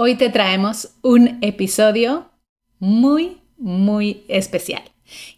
[0.00, 2.30] Hoy te traemos un episodio
[2.78, 4.84] muy, muy especial.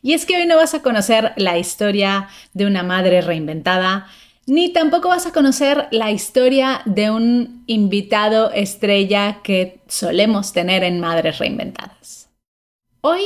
[0.03, 4.07] Y es que hoy no vas a conocer la historia de una madre reinventada,
[4.45, 11.01] ni tampoco vas a conocer la historia de un invitado estrella que solemos tener en
[11.01, 12.29] Madres Reinventadas.
[13.01, 13.23] Hoy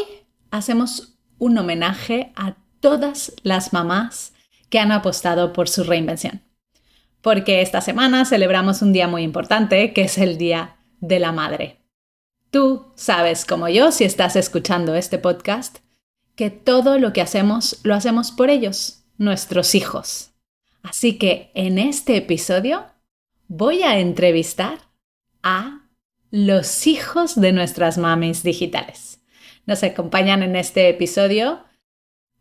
[0.52, 4.34] hacemos un homenaje a todas las mamás
[4.70, 6.42] que han apostado por su reinvención.
[7.22, 10.76] Porque esta semana celebramos un día muy importante, que es el Día
[11.08, 11.78] de la Madre.
[12.50, 15.78] Tú sabes, como yo, si estás escuchando este podcast,
[16.36, 20.30] que todo lo que hacemos lo hacemos por ellos, nuestros hijos.
[20.82, 22.86] Así que en este episodio
[23.48, 24.78] voy a entrevistar
[25.42, 25.80] a
[26.30, 29.20] los hijos de nuestras mamis digitales.
[29.66, 31.60] Nos acompañan en este episodio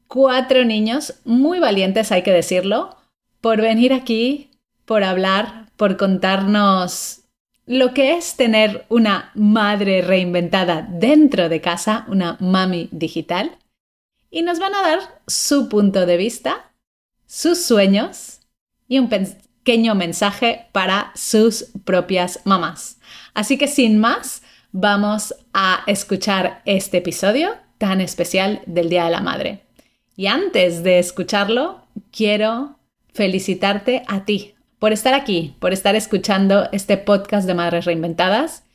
[0.07, 2.97] cuatro niños muy valientes, hay que decirlo,
[3.41, 4.51] por venir aquí,
[4.85, 7.22] por hablar, por contarnos
[7.65, 13.57] lo que es tener una madre reinventada dentro de casa, una mami digital,
[14.29, 16.71] y nos van a dar su punto de vista,
[17.25, 18.39] sus sueños
[18.87, 22.99] y un pequeño mensaje para sus propias mamás.
[23.33, 24.41] Así que sin más,
[24.71, 29.61] vamos a escuchar este episodio tan especial del Día de la Madre.
[30.15, 32.77] Y antes de escucharlo, quiero
[33.13, 34.52] felicitarte a ti
[34.83, 38.65] por estar aquí, por estar escuchando este podcast de Madres Reinventadas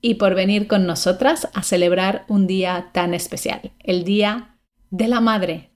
[0.00, 4.56] y por venir con nosotras a celebrar un día tan especial, el Día
[4.88, 5.68] de la madre.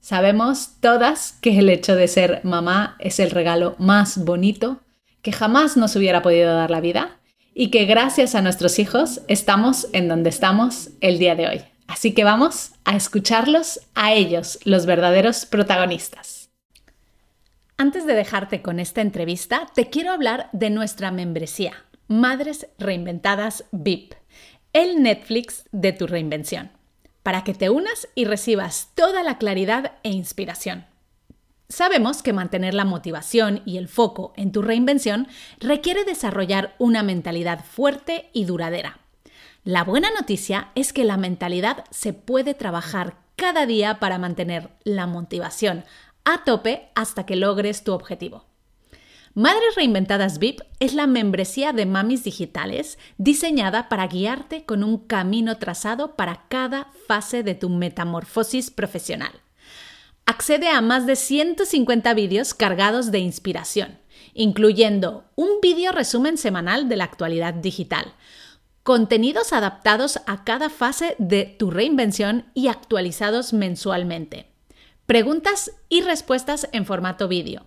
[0.00, 4.80] Sabemos todas que el hecho de ser mamá es el regalo más bonito
[5.20, 7.20] que jamás nos hubiera podido dar la vida
[7.52, 11.60] y que gracias a nuestros hijos estamos en donde estamos el día de hoy.
[11.86, 16.37] Así que vamos a escucharlos a ellos, los verdaderos protagonistas.
[17.80, 24.14] Antes de dejarte con esta entrevista, te quiero hablar de nuestra membresía, Madres Reinventadas VIP,
[24.72, 26.72] el Netflix de tu reinvención
[27.22, 30.86] para que te unas y recibas toda la claridad e inspiración.
[31.68, 35.28] Sabemos que mantener la motivación y el foco en tu reinvención
[35.60, 38.98] requiere desarrollar una mentalidad fuerte y duradera.
[39.62, 45.06] La buena noticia es que la mentalidad se puede trabajar cada día para mantener la
[45.06, 45.84] motivación
[46.30, 48.44] a tope hasta que logres tu objetivo.
[49.32, 55.56] Madres Reinventadas VIP es la membresía de mamis digitales diseñada para guiarte con un camino
[55.56, 59.32] trazado para cada fase de tu metamorfosis profesional.
[60.26, 63.98] Accede a más de 150 vídeos cargados de inspiración,
[64.34, 68.12] incluyendo un vídeo resumen semanal de la actualidad digital,
[68.82, 74.47] contenidos adaptados a cada fase de tu reinvención y actualizados mensualmente,
[75.08, 77.66] preguntas y respuestas en formato vídeo.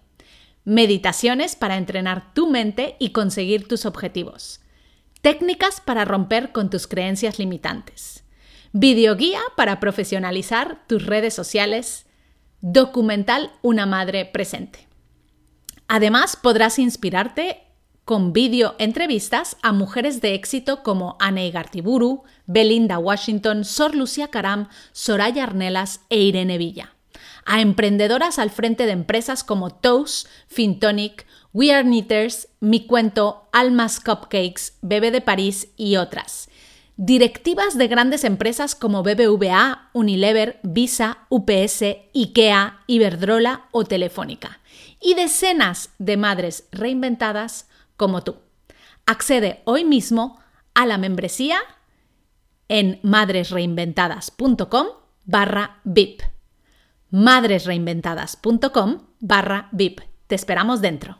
[0.64, 4.62] Meditaciones para entrenar tu mente y conseguir tus objetivos,
[5.24, 8.26] técnicas para romper con tus creencias limitantes,
[8.74, 12.06] videoguía para profesionalizar tus redes sociales,
[12.60, 14.88] documental Una Madre Presente.
[15.88, 17.64] Además, podrás inspirarte
[18.06, 24.70] con vídeo entrevistas a mujeres de éxito como Anne Gartiburu, Belinda Washington, Sor Lucía Caram,
[24.92, 26.94] Soraya Arnelas e Irene Villa
[27.46, 34.00] a emprendedoras al frente de empresas como Toast, Fintonic, We Are Knitters, Mi Cuento, Almas
[34.00, 36.50] Cupcakes, Bebe de París y otras.
[36.98, 44.60] Directivas de grandes empresas como BBVA, Unilever, Visa, UPS, IKEA, Iberdrola o Telefónica.
[45.00, 48.36] Y decenas de madres reinventadas como tú.
[49.06, 50.40] Accede hoy mismo
[50.74, 51.60] a la membresía
[52.68, 54.88] en madresreinventadas.com
[55.26, 56.22] barra VIP
[57.12, 60.02] madresreinventadas.com barra VIP.
[60.28, 61.18] Te esperamos dentro.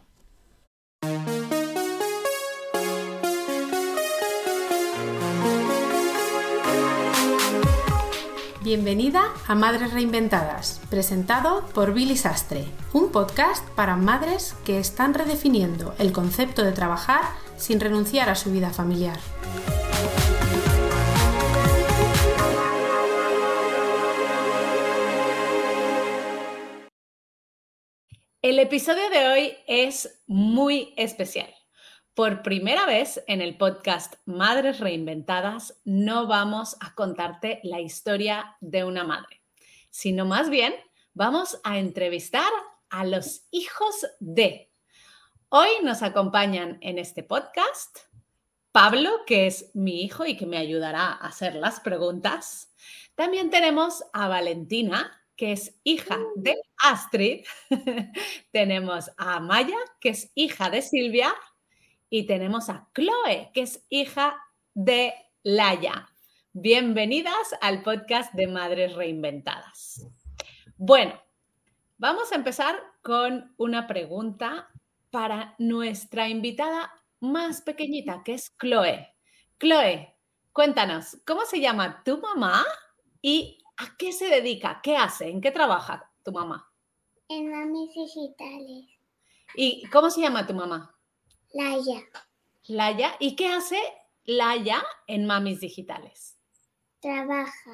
[8.64, 15.94] Bienvenida a Madres Reinventadas, presentado por Billy Sastre, un podcast para madres que están redefiniendo
[16.00, 17.22] el concepto de trabajar
[17.58, 19.18] sin renunciar a su vida familiar.
[28.44, 31.54] El episodio de hoy es muy especial.
[32.16, 38.84] Por primera vez en el podcast Madres Reinventadas no vamos a contarte la historia de
[38.84, 39.44] una madre,
[39.92, 40.74] sino más bien
[41.14, 42.52] vamos a entrevistar
[42.90, 44.72] a los hijos de.
[45.50, 47.96] Hoy nos acompañan en este podcast
[48.72, 52.74] Pablo, que es mi hijo y que me ayudará a hacer las preguntas.
[53.14, 57.46] También tenemos a Valentina, que es hija de Astrid.
[58.52, 61.34] Tenemos a Maya, que es hija de Silvia.
[62.14, 64.36] y tenemos a Chloe, que es hija
[64.74, 65.14] de
[65.44, 66.10] Laia.
[66.52, 70.06] Bienvenidas al podcast de Madres Reinventadas.
[70.76, 71.14] Bueno,
[71.98, 74.70] vamos a empezar con una pregunta
[75.10, 76.92] para nuestra invitada
[77.22, 79.08] más pequeñita, que es Chloe.
[79.58, 80.14] Chloe,
[80.52, 82.66] cuéntanos, ¿cómo se llama tu mamá
[83.22, 84.80] y a qué se dedica?
[84.84, 85.30] ¿Qué hace?
[85.30, 86.72] ¿En qué trabaja tu mamá?
[87.28, 88.86] En mamis digitales.
[89.56, 90.96] ¿Y cómo se llama tu mamá?
[91.54, 92.04] Laia.
[92.68, 93.16] Laia.
[93.20, 93.80] ¿Y qué hace
[94.26, 96.38] Laia en mamis digitales?
[97.00, 97.72] Trabaja.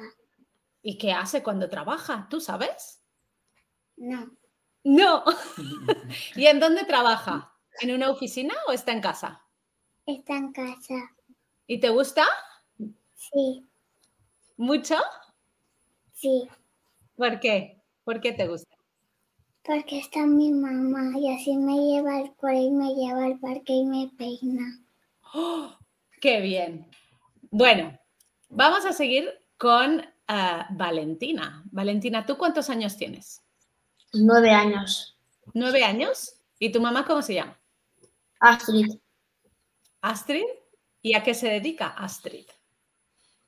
[0.82, 2.26] ¿Y qué hace cuando trabaja?
[2.30, 3.02] ¿Tú sabes?
[3.96, 4.30] No.
[4.84, 5.24] No.
[6.36, 7.52] ¿Y en dónde trabaja?
[7.80, 9.44] ¿En una oficina o está en casa?
[10.06, 10.94] Está en casa.
[11.66, 12.24] ¿Y te gusta?
[13.14, 13.68] Sí.
[14.56, 14.96] ¿Mucho?
[16.20, 16.48] Sí.
[17.14, 17.80] ¿Por qué?
[18.02, 18.76] ¿Por qué te gusta?
[19.62, 23.72] Porque está mi mamá y así me lleva al cole y me lleva al parque
[23.72, 24.80] y me peina.
[25.32, 25.76] ¡Oh!
[26.20, 26.90] ¡Qué bien!
[27.52, 27.96] Bueno,
[28.48, 31.62] vamos a seguir con uh, Valentina.
[31.70, 33.40] Valentina, ¿tú cuántos años tienes?
[34.12, 35.16] Nueve años.
[35.54, 36.34] ¿Nueve años?
[36.58, 37.56] ¿Y tu mamá cómo se llama?
[38.40, 38.98] Astrid.
[40.00, 40.46] ¿Astrid?
[41.00, 42.46] ¿Y a qué se dedica Astrid?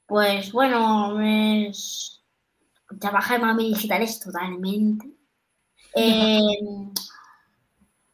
[0.07, 2.20] Pues bueno, es...
[2.99, 5.07] trabaja en mami digitales totalmente.
[5.95, 6.41] Eh,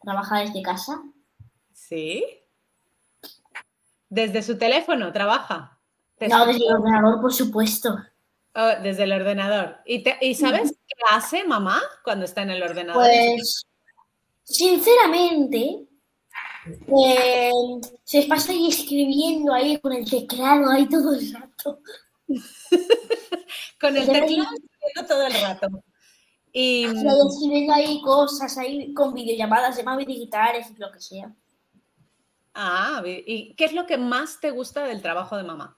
[0.03, 1.03] trabaja desde casa.
[1.73, 2.25] ¿Sí?
[4.09, 5.79] ¿Desde su teléfono trabaja?
[6.21, 7.97] No, desde el ordenador, por supuesto.
[8.55, 9.77] Oh, desde el ordenador.
[9.85, 13.03] ¿Y, te, ¿Y, sabes qué hace mamá cuando está en el ordenador?
[13.03, 13.67] Pues,
[14.43, 15.87] sinceramente,
[16.67, 17.51] eh,
[18.03, 21.81] se pasa ahí escribiendo ahí con el teclado ahí todo el rato.
[23.81, 25.69] con el teclado escribiendo todo el rato.
[26.53, 31.35] Y sí, escribiendo ahí cosas, ahí con videollamadas de mami digitales y lo que sea.
[32.55, 35.77] Ah, ¿y qué es lo que más te gusta del trabajo de mamá?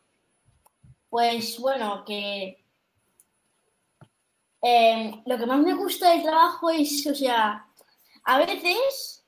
[1.11, 2.65] Pues bueno, que
[4.63, 7.67] eh, lo que más me gusta del trabajo es, o sea,
[8.25, 9.25] a veces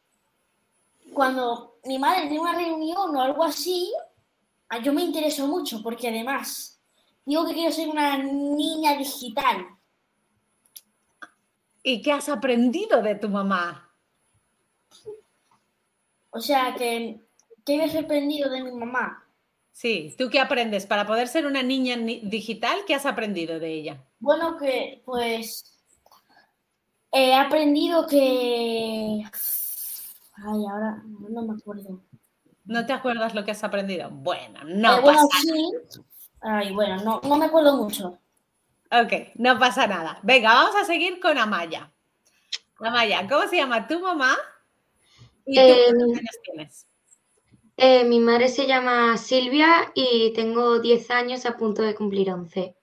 [1.13, 3.93] cuando mi madre tiene una reunión o algo así,
[4.85, 6.70] yo me intereso mucho porque además
[7.31, 9.65] digo que quiero ser una niña digital.
[11.81, 13.89] ¿Y qué has aprendido de tu mamá?
[16.31, 17.21] O sea, que
[17.65, 19.25] ¿qué has aprendido de mi mamá?
[19.71, 20.87] Sí, ¿tú qué aprendes?
[20.87, 24.05] Para poder ser una niña digital, ¿qué has aprendido de ella?
[24.19, 25.81] Bueno, que pues
[27.13, 29.23] he aprendido que...
[30.35, 32.03] Ay, ahora no me acuerdo.
[32.65, 34.11] ¿No te acuerdas lo que has aprendido?
[34.11, 36.01] Bueno, no Eh, bueno, pasa sí.
[36.43, 38.19] Ay, bueno, no, no me acuerdo mucho.
[38.93, 40.19] Ok, no pasa nada.
[40.23, 41.93] Venga, vamos a seguir con Amaya.
[42.81, 44.37] Amaya, ¿cómo se llama tu mamá?
[45.45, 46.87] ¿Y tú Eh, cuántos años tienes?
[47.77, 52.77] Eh, mi madre se llama Silvia y tengo 10 años a punto de cumplir 11.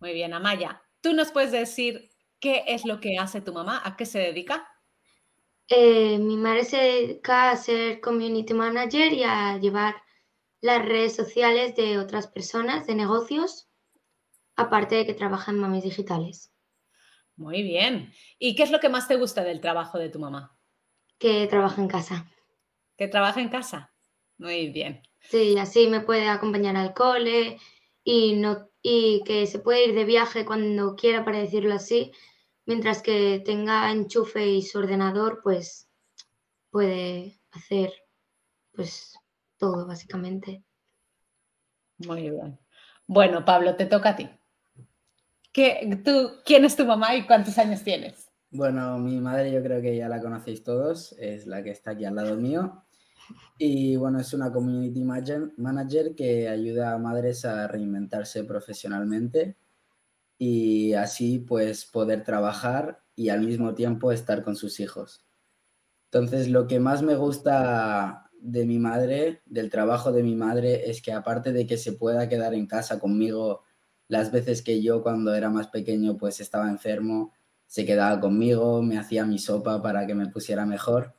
[0.00, 0.82] Muy bien, Amaya.
[1.00, 3.80] ¿Tú nos puedes decir qué es lo que hace tu mamá?
[3.84, 4.68] ¿A qué se dedica?
[5.68, 9.96] Eh, mi madre se dedica a ser community manager y a llevar
[10.62, 13.68] las redes sociales de otras personas, de negocios,
[14.56, 16.54] aparte de que trabaja en mamis digitales,
[17.36, 18.12] Muy bien.
[18.38, 20.56] ¿Y qué es lo que más te gusta del trabajo de tu mamá?
[21.22, 22.28] que trabaja en casa.
[22.96, 23.92] ¿Que trabaja en casa?
[24.38, 25.02] Muy bien.
[25.20, 27.58] Sí, así me puede acompañar al cole
[28.02, 32.10] y, no, y que se puede ir de viaje cuando quiera, para decirlo así,
[32.66, 35.88] mientras que tenga enchufe y su ordenador, pues
[36.70, 37.92] puede hacer
[38.72, 39.14] pues
[39.62, 40.64] todo, básicamente.
[41.98, 42.58] Muy bien.
[43.06, 44.28] Bueno, Pablo, te toca a ti.
[45.52, 48.28] ¿Qué, tú, ¿Quién es tu mamá y cuántos años tienes?
[48.50, 52.04] Bueno, mi madre yo creo que ya la conocéis todos, es la que está aquí
[52.04, 52.82] al lado mío.
[53.56, 59.56] Y bueno, es una community manager, manager que ayuda a madres a reinventarse profesionalmente
[60.38, 65.24] y así pues poder trabajar y al mismo tiempo estar con sus hijos.
[66.06, 71.00] Entonces, lo que más me gusta de mi madre, del trabajo de mi madre, es
[71.00, 73.62] que aparte de que se pueda quedar en casa conmigo
[74.08, 77.32] las veces que yo cuando era más pequeño pues estaba enfermo,
[77.66, 81.14] se quedaba conmigo, me hacía mi sopa para que me pusiera mejor.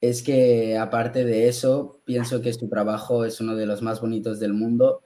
[0.00, 4.38] Es que aparte de eso, pienso que su trabajo es uno de los más bonitos
[4.40, 5.02] del mundo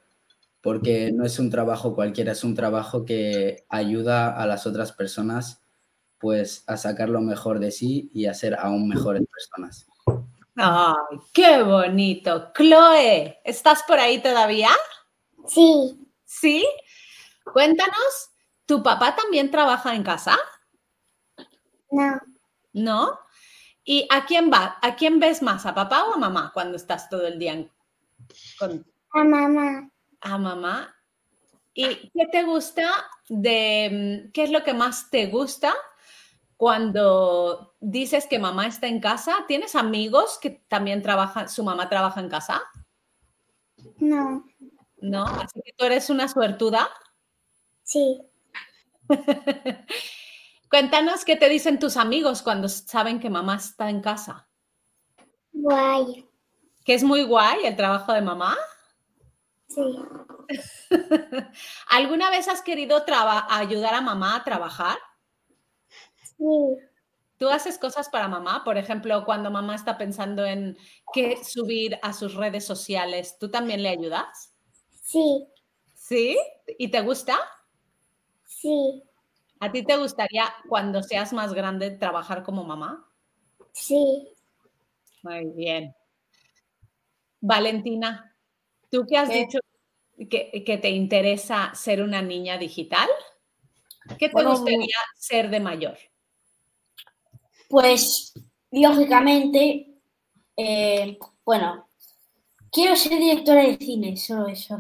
[0.60, 5.62] porque no es un trabajo cualquiera, es un trabajo que ayuda a las otras personas
[6.18, 9.86] pues a sacar lo mejor de sí y a ser aún mejores personas.
[10.56, 12.52] ¡Ay, qué bonito!
[12.54, 14.70] Chloe, ¿estás por ahí todavía?
[15.46, 16.66] Sí, ¿Sí?
[17.52, 18.30] Cuéntanos,
[18.66, 20.36] ¿tu papá también trabaja en casa?
[21.90, 22.20] no,
[22.72, 23.18] ¿No?
[23.84, 24.78] ¿Y a quién va?
[24.80, 25.66] ¿A quién ves más?
[25.66, 27.68] ¿A papá o a mamá cuando estás todo el día
[28.58, 28.84] con...
[29.12, 29.90] A mamá.
[30.20, 30.96] A mamá.
[31.74, 32.88] ¿Y qué te gusta
[33.28, 35.74] de, mm, qué es lo que más te gusta
[36.56, 39.44] cuando dices que mamá está en casa?
[39.48, 42.62] ¿Tienes amigos que también trabajan, su mamá trabaja en casa?
[43.98, 44.44] No.
[44.98, 46.88] No, así que tú eres una suertuda.
[47.82, 48.22] Sí.
[50.70, 54.48] Cuéntanos qué te dicen tus amigos cuando saben que mamá está en casa.
[55.52, 56.28] Guay.
[56.84, 58.56] ¿Que es muy guay el trabajo de mamá?
[59.68, 59.82] Sí.
[61.88, 63.04] ¿Alguna vez has querido
[63.50, 64.98] ayudar a mamá a trabajar?
[66.38, 66.78] Sí.
[67.38, 68.62] ¿Tú haces cosas para mamá?
[68.64, 70.78] Por ejemplo, cuando mamá está pensando en
[71.12, 74.54] qué subir a sus redes sociales, ¿tú también le ayudas?
[75.02, 75.46] Sí.
[75.94, 76.38] ¿Sí?
[76.78, 77.36] ¿Y te gusta?
[78.46, 79.02] Sí.
[79.60, 83.10] ¿A ti te gustaría cuando seas más grande trabajar como mamá?
[83.72, 84.28] Sí.
[85.22, 85.94] Muy bien.
[87.40, 88.34] Valentina,
[88.90, 89.58] ¿tú qué has dicho
[90.30, 93.08] que, te interesa ser una niña digital?
[94.18, 95.98] ¿Qué te gustaría ser de mayor?
[97.68, 98.32] Pues,
[98.70, 99.94] lógicamente,
[100.56, 101.88] eh, bueno,
[102.70, 104.78] quiero ser directora de cine, solo eso.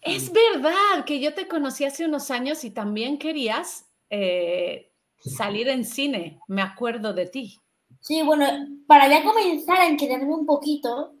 [0.00, 5.84] Es verdad que yo te conocí hace unos años y también querías eh, salir en
[5.84, 7.58] cine, me acuerdo de ti.
[8.00, 8.46] Sí, bueno,
[8.86, 11.14] para ya comenzar a entenderme un poquito,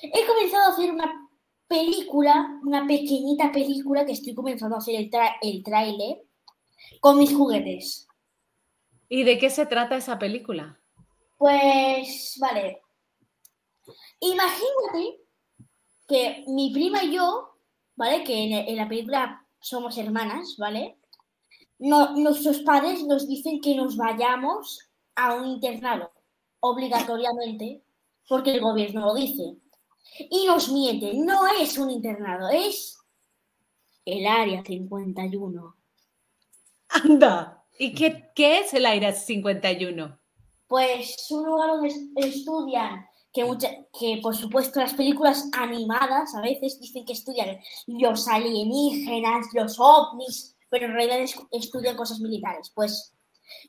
[0.00, 1.28] he comenzado a hacer una
[1.66, 5.10] película, una pequeñita película que estoy comenzando a hacer el,
[5.42, 6.22] el tráiler
[7.00, 8.07] con mis juguetes.
[9.08, 10.78] ¿Y de qué se trata esa película?
[11.36, 12.82] Pues, vale.
[14.20, 15.20] Imagínate
[16.06, 17.58] que mi prima y yo
[17.98, 18.22] ¿vale?
[18.22, 20.98] Que en, la película somos hermanas, ¿vale?
[21.80, 26.12] No, nuestros padres nos dicen que nos vayamos a un internado,
[26.60, 27.82] obligatoriamente,
[28.28, 29.56] porque el gobierno lo dice.
[30.30, 32.98] Y nos mienten, no es un internado, es
[34.04, 35.76] el Área 51.
[36.88, 40.18] Anda, ¿y qué, qué es el Área 51?
[40.66, 43.44] Pues un lugar donde estudian que,
[43.98, 50.56] que por supuesto las películas animadas a veces dicen que estudian los alienígenas, los ovnis,
[50.68, 51.20] pero en realidad
[51.52, 52.70] estudian cosas militares.
[52.74, 53.14] Pues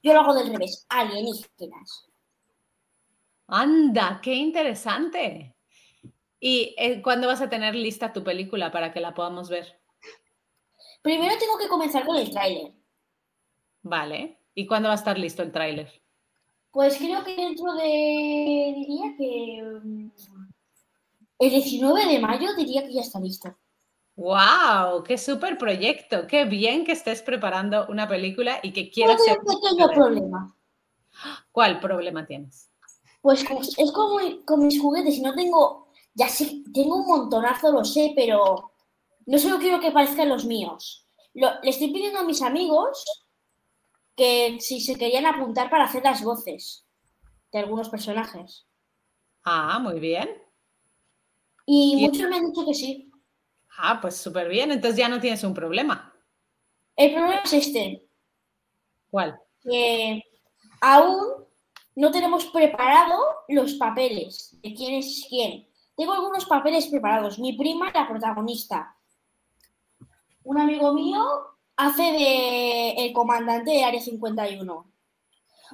[0.03, 2.09] yo lo hago del revés, alienígenas.
[3.47, 5.55] Anda, qué interesante.
[6.39, 9.79] ¿Y eh, cuándo vas a tener lista tu película para que la podamos ver?
[11.01, 12.78] Primero tengo que comenzar con el tráiler.
[13.81, 14.39] Vale.
[14.53, 15.91] ¿Y cuándo va a estar listo el tráiler?
[16.71, 20.12] Pues creo que dentro de, diría que mm,
[21.39, 23.55] el 19 de mayo diría que ya está listo.
[24.15, 25.03] ¡Wow!
[25.03, 26.27] ¡Qué súper proyecto!
[26.27, 29.39] ¡Qué bien que estés preparando una película y que quieras ser...
[29.39, 30.55] un pequeño problema.
[31.51, 32.69] ¿Cuál problema tienes?
[33.21, 33.45] Pues
[33.77, 35.88] es como con mis juguetes y no tengo...
[36.13, 38.74] Ya sé, tengo un montonazo, lo sé, pero
[39.25, 41.07] no solo quiero que parezcan los míos.
[41.33, 43.05] le estoy pidiendo a mis amigos
[44.19, 46.85] que si se querían apuntar para hacer las voces
[47.53, 48.67] de algunos personajes.
[49.45, 50.29] Ah, muy bien.
[51.65, 53.09] Y, muchos me han dicho que sí.
[53.77, 54.73] Ah, pues súper bien.
[54.73, 56.13] Entonces ya no tienes un problema.
[56.97, 58.09] El problema es este.
[59.09, 59.39] ¿Cuál?
[59.61, 60.21] Que
[60.81, 61.45] aún
[61.95, 65.65] no tenemos preparado los papeles de quién es quién.
[65.95, 67.39] Tengo algunos papeles preparados.
[67.39, 68.97] Mi prima, la protagonista.
[70.43, 71.23] Un amigo mío
[71.79, 74.93] hace de el comandante de Área 51.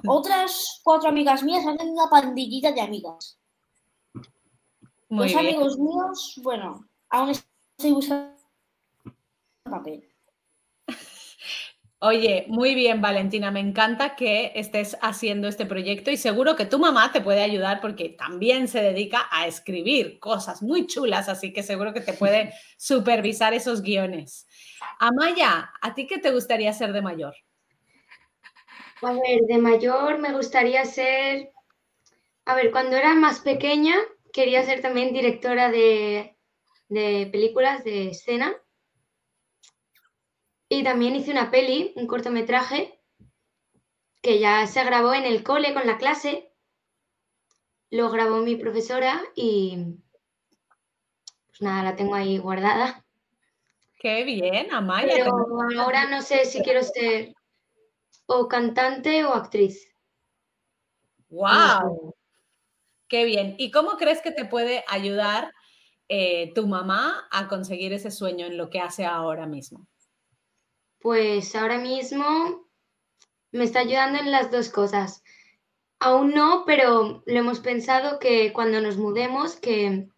[0.02, 0.08] Mm.
[0.08, 3.38] Otras cuatro amigas mías hacen una pandillita de amigas.
[5.08, 8.36] Los amigos míos, bueno, aún estoy buscando
[9.64, 10.08] papel.
[12.08, 13.50] Oye, muy bien, Valentina.
[13.50, 17.80] Me encanta que estés haciendo este proyecto y seguro que tu mamá te puede ayudar
[17.80, 22.52] porque también se dedica a escribir cosas muy chulas, así que seguro que te puede
[22.76, 24.46] supervisar esos guiones.
[25.00, 27.34] Amaya, ¿a ti qué te gustaría ser de mayor?
[29.02, 31.50] A ver, de mayor me gustaría ser,
[32.44, 33.96] a ver, cuando era más pequeña
[34.32, 36.36] quería ser también directora de,
[36.88, 38.54] de películas de escena
[40.68, 43.00] y también hice una peli, un cortometraje,
[44.22, 46.52] que ya se grabó en el cole con la clase.
[47.90, 49.96] Lo grabó mi profesora y
[51.46, 53.04] pues nada, la tengo ahí guardada.
[53.98, 55.08] Qué bien, Amaya.
[55.14, 55.32] Pero
[55.80, 57.34] ahora no sé si quiero ser
[58.26, 59.88] o cantante o actriz.
[61.28, 62.14] ¡Wow!
[63.08, 63.54] Qué bien.
[63.58, 65.52] ¿Y cómo crees que te puede ayudar
[66.08, 69.86] eh, tu mamá a conseguir ese sueño en lo que hace ahora mismo?
[71.06, 72.66] Pues ahora mismo
[73.52, 75.22] me está ayudando en las dos cosas.
[76.00, 80.08] Aún no, pero lo hemos pensado que cuando nos mudemos, que,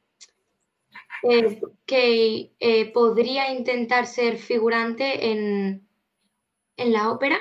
[1.24, 5.86] eh, que eh, podría intentar ser figurante en,
[6.78, 7.38] en la ópera.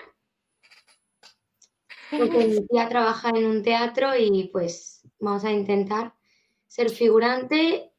[2.11, 6.13] Porque mi tía trabaja en un teatro y pues vamos a intentar
[6.65, 7.93] ser figurante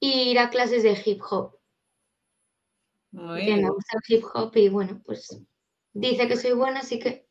[0.00, 1.58] e ir a clases de hip hop.
[3.12, 3.68] Muy Que me bien.
[3.70, 5.28] gusta el hip hop y bueno, pues
[5.94, 7.28] dice que soy buena, así que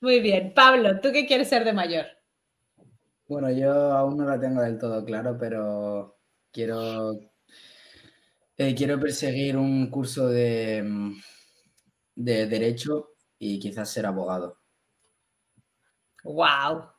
[0.00, 0.54] Muy bien.
[0.54, 2.06] Pablo, ¿tú qué quieres ser de mayor?
[3.26, 6.18] Bueno, yo aún no lo tengo del todo claro, pero
[6.50, 7.12] quiero,
[8.56, 11.12] eh, quiero perseguir un curso de, mm,
[12.16, 14.60] de derecho y quizás ser abogado.
[16.24, 16.90] Wow.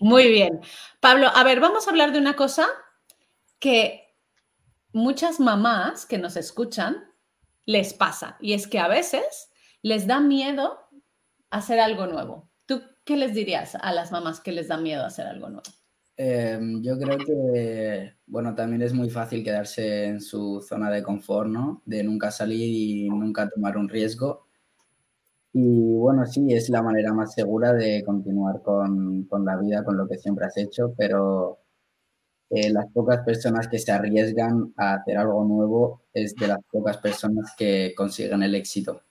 [0.00, 0.60] Muy bien.
[1.00, 2.66] Pablo, a ver, vamos a hablar de una cosa
[3.58, 4.03] que
[4.94, 6.96] muchas mamás que nos escuchan
[7.66, 9.50] les pasa y es que a veces
[9.82, 10.78] les da miedo
[11.50, 12.48] hacer algo nuevo.
[12.64, 15.68] ¿Tú qué les dirías a las mamás que les da miedo hacer algo nuevo?
[16.16, 21.50] Eh, yo creo que, bueno, también es muy fácil quedarse en su zona de confort,
[21.50, 21.82] ¿no?
[21.84, 22.70] De nunca salir
[23.04, 24.46] y nunca tomar un riesgo.
[25.52, 29.96] Y bueno, sí, es la manera más segura de continuar con, con la vida, con
[29.96, 31.63] lo que siempre has hecho, pero
[32.50, 36.98] eh, las pocas personas que se arriesgan a hacer algo nuevo es de las pocas
[36.98, 39.02] personas que consiguen el éxito.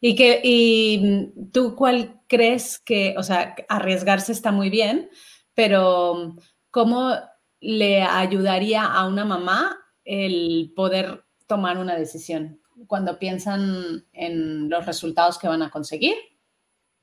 [0.00, 5.08] ¿Y, que, y tú cuál crees que, o sea, arriesgarse está muy bien,
[5.54, 6.36] pero
[6.70, 7.14] ¿cómo
[7.60, 15.38] le ayudaría a una mamá el poder tomar una decisión cuando piensan en los resultados
[15.38, 16.16] que van a conseguir?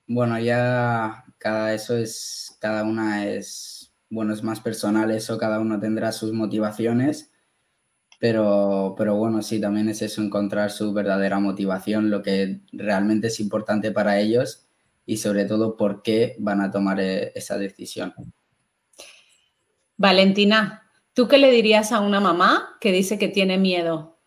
[0.06, 3.81] Bueno, ya cada eso es, cada una es,
[4.12, 7.32] bueno, es más personal eso, cada uno tendrá sus motivaciones,
[8.20, 13.40] pero, pero bueno, sí, también es eso, encontrar su verdadera motivación, lo que realmente es
[13.40, 14.68] importante para ellos
[15.06, 18.14] y sobre todo por qué van a tomar eh, esa decisión.
[19.96, 24.20] Valentina, ¿tú qué le dirías a una mamá que dice que tiene miedo?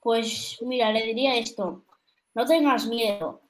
[0.00, 1.84] Pues mira, le diría esto,
[2.34, 3.45] no tengas miedo.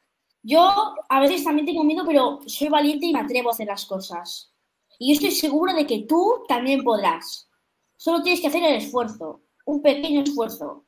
[0.49, 3.85] Yo a veces también tengo miedo, pero soy valiente y me atrevo a hacer las
[3.85, 4.53] cosas.
[4.97, 7.51] Y yo estoy segura de que tú también podrás.
[7.97, 10.85] Solo tienes que hacer el esfuerzo, un pequeño esfuerzo.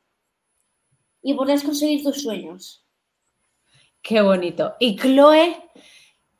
[1.22, 2.86] Y podrás conseguir tus sueños.
[4.00, 4.74] Qué bonito.
[4.78, 5.56] Y Chloe,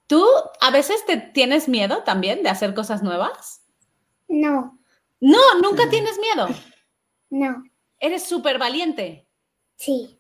[0.07, 0.25] ¿tú
[0.61, 3.65] a veces te tienes miedo también de hacer cosas nuevas?
[4.29, 4.79] No,
[5.21, 6.47] No, nunca tienes miedo.
[7.31, 7.65] no,
[7.99, 9.27] Eres súper valiente.
[9.75, 10.18] sí,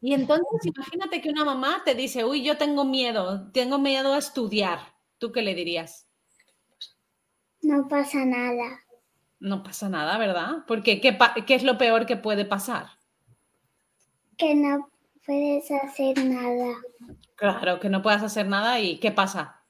[0.00, 4.18] Y entonces imagínate que una mamá te dice, uy, yo tengo miedo, tengo miedo a
[4.18, 4.80] estudiar.
[5.18, 6.10] ¿Tú qué le dirías?
[7.62, 8.80] no pasa nada.
[9.38, 10.64] No pasa nada, ¿verdad?
[10.66, 11.16] Porque ¿qué,
[11.54, 12.88] es lo peor que puede pasar?
[14.36, 14.90] Que no
[15.24, 16.76] puedes hacer nada.
[17.36, 19.62] Claro, que no puedas hacer nada y ¿qué pasa?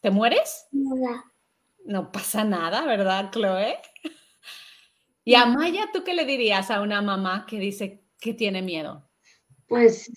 [0.00, 0.66] ¿Te mueres?
[0.72, 1.24] Nada.
[1.84, 3.78] No pasa nada, ¿verdad, Chloe?
[5.24, 9.05] Y a Maya, ¿tú qué le dirías a una mamá que dice que tiene miedo?
[9.68, 10.10] Pues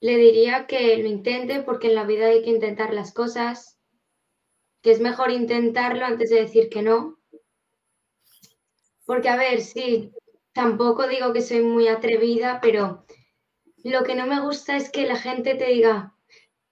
[0.00, 3.78] le diría que lo intente porque en la vida hay que intentar las cosas,
[4.82, 7.18] que es mejor intentarlo antes de decir que no.
[9.06, 10.12] Porque, a ver, sí,
[10.52, 13.06] tampoco digo que soy muy atrevida, pero
[13.84, 16.14] lo que no me gusta es que la gente te diga,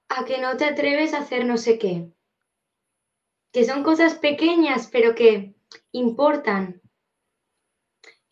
[0.09, 2.11] a que no te atreves a hacer no sé qué.
[3.53, 5.55] Que son cosas pequeñas, pero que
[5.93, 6.81] importan.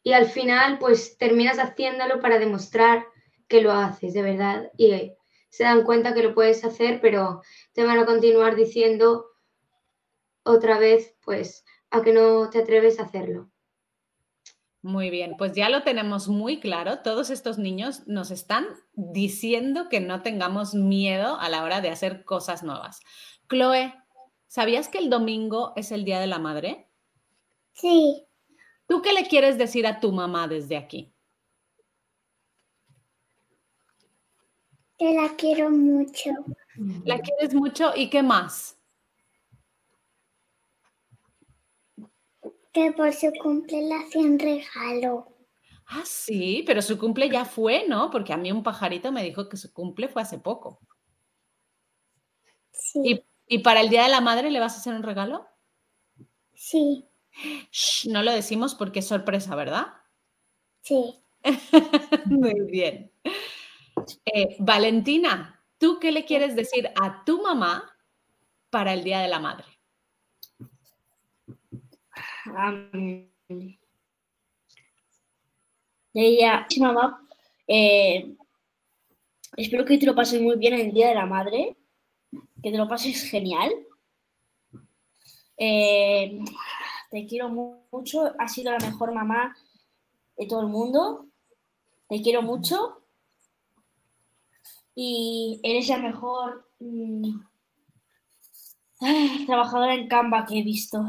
[0.09, 3.05] Y al final, pues terminas haciéndolo para demostrar
[3.47, 5.13] que lo haces de verdad y
[5.51, 7.43] se dan cuenta que lo puedes hacer, pero
[7.75, 9.27] te van a continuar diciendo
[10.45, 13.51] otra vez, pues, a que no te atreves a hacerlo.
[14.81, 17.01] Muy bien, pues ya lo tenemos muy claro.
[17.01, 22.25] Todos estos niños nos están diciendo que no tengamos miedo a la hora de hacer
[22.25, 23.01] cosas nuevas.
[23.51, 23.93] Chloe,
[24.47, 26.89] ¿sabías que el domingo es el Día de la Madre?
[27.75, 28.28] Sí,
[28.89, 31.13] ¿Tú qué le quieres decir a tu mamá desde aquí?
[34.99, 36.31] que la quiero mucho.
[37.05, 38.77] ¿La quieres mucho y qué más?
[42.73, 45.29] Que por su cumple le hacía un regalo.
[45.87, 48.11] Ah, sí, pero su cumple ya fue, ¿no?
[48.11, 50.81] Porque a mí un pajarito me dijo que su cumple fue hace poco.
[52.73, 55.47] Sí, ¿Y, y para el Día de la Madre le vas a hacer un regalo?
[56.55, 57.08] sí,
[57.71, 59.87] Shh, no lo decimos porque es sorpresa, ¿verdad?
[60.83, 61.15] sí.
[62.27, 63.13] Muy bien.
[64.25, 67.95] Eh, Valentina, ¿tú qué le quieres decir a tu mamá
[68.71, 69.65] para el Día de la Madre?
[76.13, 77.27] Le diría, "Sí, mamá,
[77.67, 78.37] eh,
[79.59, 81.77] Espero que te lo pases muy bien el Día de la Madre,
[82.63, 83.71] que te lo pases genial.
[85.57, 86.39] Eh,
[87.11, 89.57] te quiero mucho, has sido la mejor mamá
[90.37, 91.27] de todo el mundo.
[92.09, 93.03] Te quiero mucho.
[94.95, 97.41] Y eres la mejor mm,
[99.47, 101.05] trabajadora en Canva que he visto.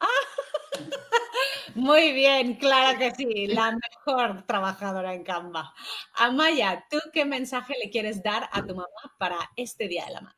[1.74, 5.72] Muy bien, claro que sí, la mejor trabajadora en Canva.
[6.14, 10.20] Amaya, ¿tú qué mensaje le quieres dar a tu mamá para este Día de la
[10.22, 10.36] Madre?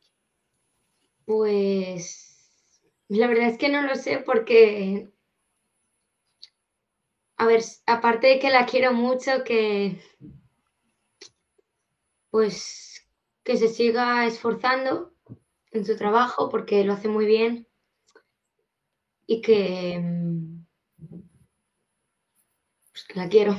[1.24, 2.31] Pues
[3.18, 5.08] la verdad es que no lo sé porque,
[7.36, 10.00] a ver, aparte de que la quiero mucho, que
[12.30, 13.08] pues
[13.44, 15.12] que se siga esforzando
[15.70, 17.68] en su trabajo porque lo hace muy bien
[19.26, 19.98] y que
[22.90, 23.56] pues que la quiero.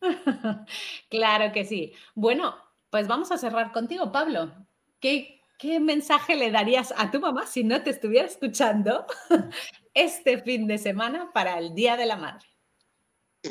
[1.10, 1.92] claro que sí.
[2.14, 2.54] Bueno,
[2.90, 4.52] pues vamos a cerrar contigo, Pablo.
[5.00, 9.04] ¿Qué, ¿Qué mensaje le darías a tu mamá si no te estuviera escuchando
[9.94, 12.46] este fin de semana para el Día de la Madre?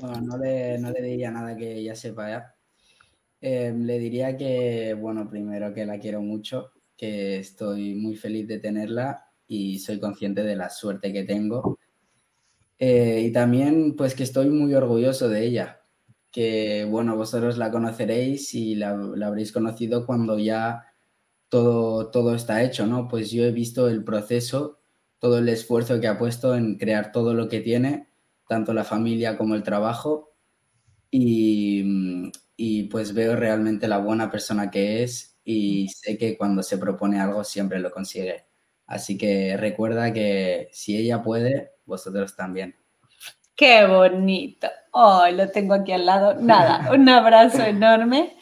[0.02, 2.56] No le, no le diría nada que ella sepa.
[3.42, 8.60] Em, le diría que, bueno, primero que la quiero mucho, que estoy muy feliz de
[8.60, 11.78] tenerla y soy consciente de la suerte que tengo
[12.80, 15.82] eh, y también, pues que estoy muy orgulloso de ella,
[16.32, 18.92] que bueno, vosotros la conoceréis y la,
[19.26, 20.86] habréis conocido cuando ya
[21.50, 23.08] todo, todo está hecho, ¿no?
[23.08, 24.80] Pues yo he visto el proceso,
[25.20, 28.08] todo el esfuerzo que ha puesto en crear todo lo que tiene,
[28.48, 30.34] tanto la familia como el trabajo,
[31.12, 36.78] y, y pues veo realmente la buena persona que es y sé que cuando se
[36.78, 38.46] propone algo siempre lo consigue.
[38.86, 42.76] Así que recuerda que si ella puede, vosotros también.
[43.56, 44.68] Qué bonito.
[44.92, 46.36] Oh, lo tengo aquí al lado.
[46.40, 48.38] Nada, un abrazo enorme.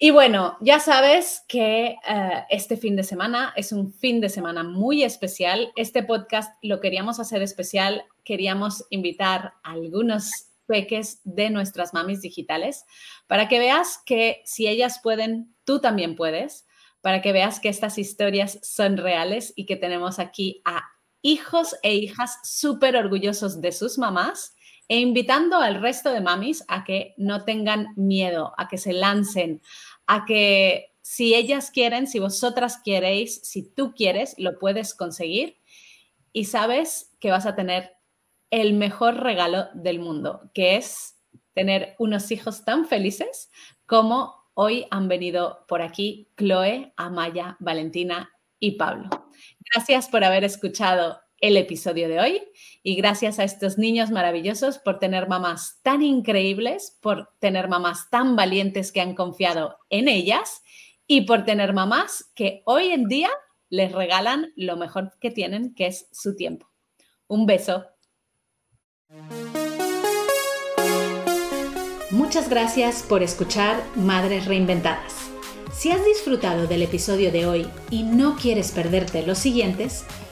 [0.00, 4.62] Y bueno, ya sabes que eh, este fin de semana es un fin de semana
[4.62, 5.72] muy especial.
[5.74, 8.04] Este podcast lo queríamos hacer especial.
[8.24, 10.30] Queríamos invitar a algunos
[10.66, 12.84] peques de nuestras mamis digitales
[13.26, 16.68] para que veas que si ellas pueden, tú también puedes,
[17.00, 20.84] para que veas que estas historias son reales y que tenemos aquí a
[21.22, 24.54] hijos e hijas súper orgullosos de sus mamás
[24.88, 29.60] e invitando al resto de mamis a que no tengan miedo, a que se lancen,
[30.08, 35.58] a que si ellas quieren, si vosotras queréis, si tú quieres, lo puedes conseguir
[36.32, 37.92] y sabes que vas a tener
[38.50, 41.16] el mejor regalo del mundo, que es
[41.52, 43.50] tener unos hijos tan felices
[43.86, 49.08] como hoy han venido por aquí Chloe, Amaya, Valentina y Pablo.
[49.72, 52.42] Gracias por haber escuchado el episodio de hoy
[52.82, 58.36] y gracias a estos niños maravillosos por tener mamás tan increíbles, por tener mamás tan
[58.36, 60.62] valientes que han confiado en ellas
[61.06, 63.30] y por tener mamás que hoy en día
[63.70, 66.68] les regalan lo mejor que tienen, que es su tiempo.
[67.26, 67.84] Un beso.
[72.10, 75.30] Muchas gracias por escuchar Madres Reinventadas.
[75.72, 80.04] Si has disfrutado del episodio de hoy y no quieres perderte los siguientes,